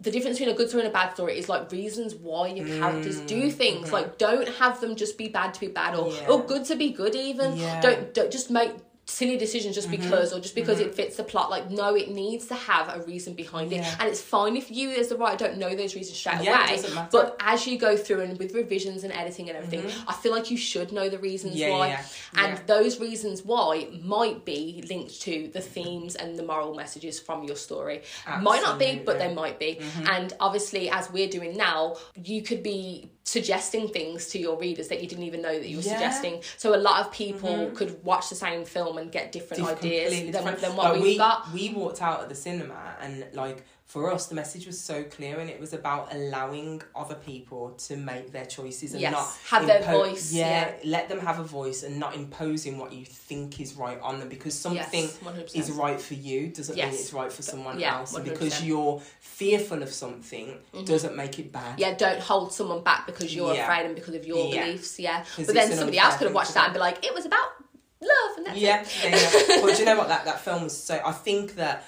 [0.00, 2.66] the difference between a good story and a bad story is like reasons why your
[2.78, 3.92] characters do things.
[3.92, 6.28] Like don't have them just be bad to be bad or Mm, Yeah.
[6.28, 7.56] or good to be good even.
[7.56, 7.80] Yeah.
[7.80, 8.72] Don't don't just make
[9.06, 10.02] silly decisions just mm-hmm.
[10.02, 10.96] because or just because it mm-hmm.
[10.96, 11.50] fits the plot.
[11.50, 13.84] Like no it needs to have a reason behind it.
[14.00, 16.76] And it's fine if you as the writer don't know those reasons straight Yeah, away.
[16.76, 17.08] doesn't matter.
[17.12, 20.08] but as you go through and with revisions and editing and everything mm-hmm.
[20.08, 21.88] i feel like you should know the reasons Yeah, why.
[21.88, 22.04] yeah,
[22.36, 22.62] and yeah.
[22.66, 27.56] those reasons why might be linked to the themes and the moral messages from your
[27.56, 28.02] story.
[28.26, 28.44] Absolutely.
[28.44, 29.76] might not be but they might be.
[29.80, 30.06] Mm-hmm.
[30.08, 35.02] and obviously as we're doing now you could be suggesting things to your readers that
[35.02, 35.92] you didn't even know that you were Yeah.
[35.94, 36.02] Mm-hmm.
[36.12, 39.78] suggesting so a lot of people could watch the same film and get different Diff-
[39.78, 40.60] ideas than, different.
[40.60, 44.26] than what Like, we, got We walked out of the cinema and like for us
[44.26, 48.46] the message was so clear and it was about allowing other people to make their
[48.46, 52.14] choices and Yes, not have their voice, Yeah, let them have a voice and not
[52.14, 56.48] imposing what you think is right on them because something yes is right for you
[56.48, 58.14] doesn't mean it's right for someone yeah, else.
[58.14, 58.24] 100%.
[58.24, 60.84] because you're fearful of something mm-hmm.
[60.84, 61.78] doesn't make it bad.
[61.78, 63.64] yeah, don't hold someone back because you're Yeah.
[63.64, 64.64] afraid and because of your Yeah.
[64.64, 64.98] beliefs.
[64.98, 67.48] Yeah, but then somebody else could have watched that and be like, it was about
[68.00, 68.98] love, and that's yeah, it.
[69.02, 69.60] yeah, yeah.
[69.62, 70.08] but do you know what?
[70.14, 71.00] That that film was so.
[71.04, 71.84] I think that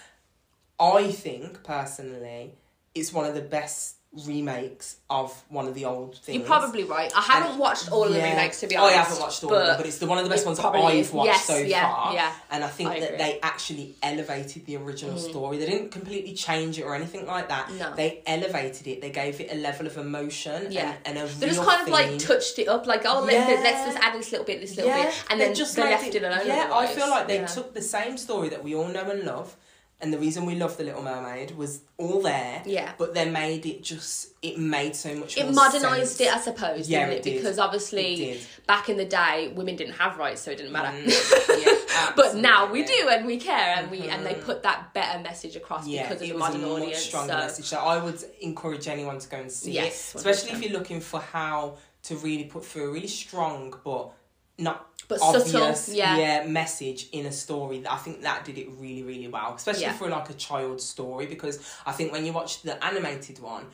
[0.79, 2.55] I think personally,
[2.95, 6.39] it's one of the best remakes of one of the old things.
[6.39, 7.13] You're probably right.
[7.15, 8.97] I haven't And- watched all of the remakes to be oh, honest.
[8.97, 11.01] I haven't watched all of them, but it's the one of the best ones probably
[11.01, 12.15] I've watched Yes, so yeah, far.
[12.15, 12.33] yeah.
[12.51, 13.19] And I think I that agree.
[13.19, 15.31] they actually elevated the original mm-hmm.
[15.31, 15.59] story.
[15.59, 17.71] They didn't completely change it or anything like that.
[17.73, 17.95] No.
[17.95, 19.03] They elevated it.
[19.03, 20.95] They gave it a level of emotion Yeah.
[21.05, 23.61] and, and a They just kind of like touched it up, like oh, let, Yeah.
[23.63, 26.15] let's just add this little bit, this little bit, and they then just they left
[26.15, 26.41] it, alone.
[26.47, 27.47] Yeah, I feel like they Yeah.
[27.47, 29.57] took the same story that we all know and love,
[30.01, 32.63] and the reason we love the Little Mermaid was all there.
[32.67, 32.93] Yeah.
[32.99, 35.39] But they made it just it made so much.
[35.39, 37.23] it modernised it, I suppose, Yeah, didn't it it?
[37.31, 37.37] did.
[37.39, 40.97] Because obviously, back in the day, women didn't have rights, so it didn't matter.
[40.97, 44.93] Mm, yeah, but now we do, and we care, and we and they put that
[44.93, 46.99] better message across Yeah, because of it the was modern a much audience.
[46.99, 47.39] stronger so.
[47.39, 47.65] message.
[47.65, 51.01] So I would encourage anyone to go and see Yes, it, especially if you're looking
[51.01, 54.13] for how to really put through a really strong but
[54.59, 56.45] not But obvious subtle, yeah.
[56.47, 57.81] message in a story.
[57.81, 59.93] That I think that did it really really well, especially Yeah.
[59.93, 61.27] for like a child's story.
[61.27, 63.67] Because I think when you watch the animated one.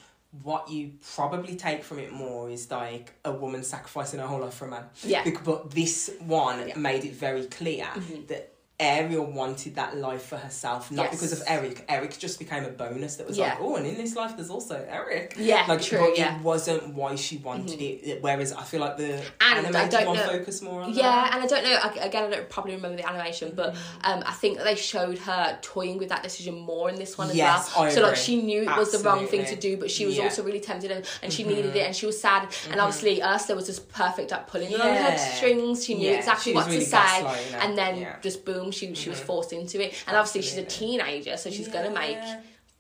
[0.43, 4.55] What you probably take from it more is like a woman sacrificing her whole life
[4.55, 4.85] for a man.
[5.05, 5.29] Yeah.
[5.45, 6.69] But this one Yeah.
[6.69, 6.81] Mm-hmm.
[6.83, 7.87] made it very clear
[8.29, 11.13] that Ariel wanted that life for herself, not Yes.
[11.13, 11.85] because of Eric.
[11.89, 13.51] Eric just became a bonus that was Yeah.
[13.51, 15.37] like, oh, and in this life there's also Eric.
[15.39, 16.29] Yeah, like, true, But yeah.
[16.31, 16.41] Mm-hmm.
[16.41, 18.21] it wasn't why she wanted it.
[18.23, 21.03] Whereas I feel like the And I animated don't one know- focused more on Yeah,
[21.03, 21.35] that.
[21.35, 22.03] and I don't know.
[22.03, 25.59] Again, I don't probably remember the animation, but um, I think that they showed her
[25.63, 27.85] toying with that decision more in this one as Yes, well.
[27.85, 30.17] I so like she knew it was the wrong thing to do, but she was
[30.17, 30.25] Yeah.
[30.25, 32.49] also really tempted, and, and she needed it, and she was sad.
[32.71, 35.17] And obviously, Ursula was just perfect at pulling on her Yeah.
[35.37, 35.85] strings.
[35.85, 37.25] She knew Yeah, exactly she what really to say,
[37.61, 38.17] and then Yeah.
[38.23, 39.27] just boom, she she was mm-hmm.
[39.27, 39.95] forced into it.
[40.07, 42.19] And obviously, she's a teenager, so she's gonna make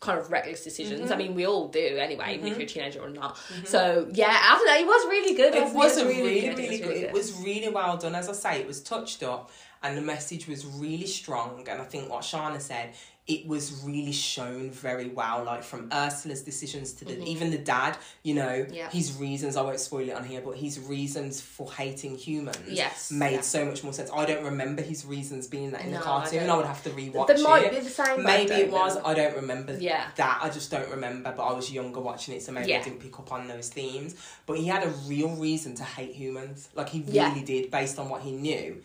[0.03, 1.03] kind of reckless decisions.
[1.03, 1.13] Mm-hmm.
[1.13, 2.61] I mean, we all do anyway, even if mm-hmm.
[2.61, 3.37] you're a teenager or not.
[3.37, 3.67] Mm-hmm.
[3.67, 4.81] So yeah, I don't know.
[4.81, 5.55] It was really good.
[5.55, 6.59] It wasn't was It a was really, good.
[6.59, 6.97] really, good.
[6.97, 8.15] It was really well done.
[8.15, 9.51] As I say, it was touched up,
[9.83, 11.67] and the message was really strong.
[11.69, 12.95] And I think what Shana said,
[13.29, 15.45] it was really shown very well.
[15.45, 17.97] Like from Ursula's decisions to the even the dad.
[18.25, 18.75] You know, Mm-hmm.
[18.75, 18.91] Yeah.
[18.91, 19.57] his reasons.
[19.57, 22.59] I won't spoil it on here, but his reasons for hating humans.
[22.69, 23.41] Yes, made yeah.
[23.43, 24.11] so much more sense.
[24.13, 26.41] I don't remember his reasons being that in No, the cartoon.
[26.41, 26.51] don't.
[26.51, 27.71] I, would have to rewatch There might it.
[27.73, 28.97] be the same, Maybe it was.
[28.97, 29.03] know.
[29.05, 30.09] I don't remember Yeah.
[30.17, 30.41] that.
[30.43, 31.33] I just don't remember.
[31.37, 34.17] But I was younger watching it, so maybe I didn't pick up on those themes.
[34.47, 36.69] But he had a real reason to hate humans.
[36.75, 37.43] Like he really Yeah.
[37.45, 38.83] did, based on what he knew.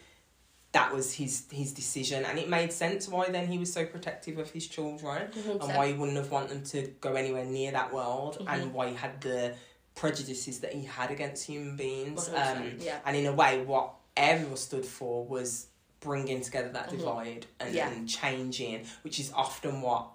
[0.74, 4.38] That was his his decision, and it made sense why then he was so protective
[4.38, 5.76] of his children, and 100%.
[5.78, 8.50] why he wouldn't have wanted them to go anywhere near that world, Mm-hmm.
[8.50, 9.54] and why he had the
[9.96, 12.30] prejudices that he had against human beings.
[12.30, 13.00] Um, yeah.
[13.06, 15.68] and in a way, what Ariel stood for was
[16.00, 17.76] bringing together that divide and, Mm-hmm.
[17.78, 17.90] Yeah.
[17.92, 20.08] and changing, which is often what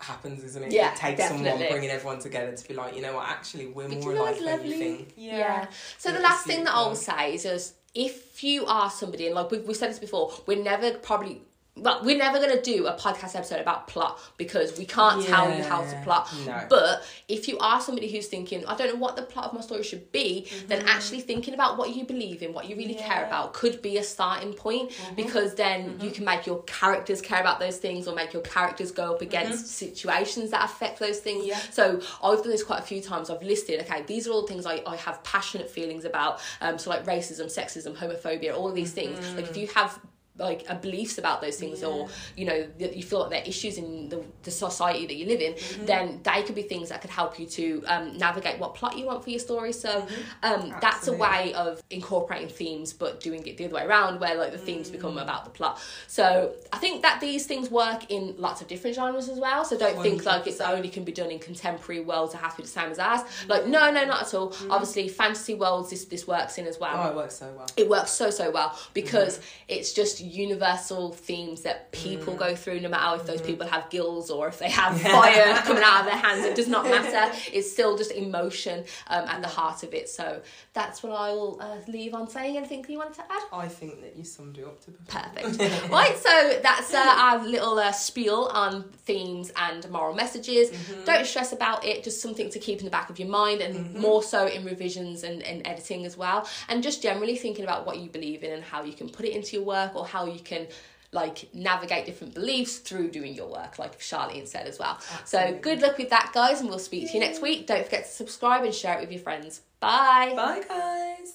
[0.00, 0.72] happens, isn't it?
[0.72, 1.70] Yeah, it takes someone definitely.
[1.72, 4.24] bringing everyone together to be like, you know what, actually, we're But more you know
[4.24, 5.12] alike than you think.
[5.16, 5.66] Yeah.
[5.98, 9.50] So the last thing that I'll say is just if you are somebody, and like
[9.50, 11.42] we've, we've said this before, we're never probably.
[11.82, 15.54] Well, we're never going to do a podcast episode about plot because we can't tell
[15.54, 16.32] you how to plot.
[16.46, 16.66] No.
[16.68, 19.60] But if you are somebody who's thinking, I don't know what the plot of my
[19.60, 23.08] story should be, then actually thinking about what you believe in, what you really care
[23.08, 23.08] Mm-hmm.
[23.08, 23.18] Yeah.
[23.18, 23.26] Mm-hmm.
[23.28, 27.58] about, could be a starting point because then you can make your characters care about
[27.58, 31.42] those things or make your characters go up against situations that affect those things.
[31.42, 31.48] Mm-hmm.
[31.48, 31.58] Yeah.
[31.70, 33.30] So I've done this quite a few times.
[33.30, 36.40] I've listed, okay, these are all the things I, I have passionate feelings about.
[36.60, 39.18] Um, so like racism, sexism, homophobia, all of these things.
[39.34, 39.98] Like if you have
[40.38, 43.78] like uh, beliefs about those things or you know that you feel like they're issues
[43.78, 45.54] in the, the society that you live in
[45.86, 49.06] then they could be things that could help you to um, navigate what plot you
[49.06, 49.72] want for your story.
[49.72, 50.06] So
[50.42, 54.36] um, that's a way of incorporating themes but doing it the other way around where
[54.36, 55.80] like the themes become about the plot.
[56.06, 59.64] So i think that these things work in lots of different genres as well.
[59.64, 62.58] So don't think like it's only can be done in contemporary worlds it has to
[62.58, 63.22] be the same as ours.
[63.48, 64.54] Like no no not at all.
[64.70, 66.94] Obviously fantasy worlds this this works in as well.
[66.94, 67.66] Oh, it works so well.
[67.76, 72.38] it works so so well because it's just universal themes that people Mm.
[72.38, 75.82] go through no matter if those people have gills or if they have fire coming
[75.82, 79.48] out of their hands it does not matter it's still just emotion um, at the
[79.48, 80.40] heart of it so
[80.72, 84.16] that's what i'll uh, leave on saying anything you wanted to add I think that
[84.16, 85.58] you summed it up to perfect.
[85.58, 85.90] Perfect.
[85.90, 90.70] right, so that's uh, our little uh, spiel on themes and moral messages.
[90.70, 91.04] Mm-hmm.
[91.04, 93.74] Don't stress about it, just something to keep in the back of your mind, and
[93.78, 94.00] Mm-hmm.
[94.00, 96.46] more so in revisions and, and editing as well.
[96.68, 99.32] And just generally thinking about what you believe in and how you can put it
[99.34, 100.66] into your work or how you can.
[101.10, 104.98] Like navigate different beliefs through doing your work, like Charlene said as well.
[105.24, 107.66] So good luck with that, guys, and we'll speak to you next week.
[107.66, 109.62] Don't forget to subscribe and share it with your friends.
[109.80, 110.34] Bye.
[110.36, 111.32] Bye, guys.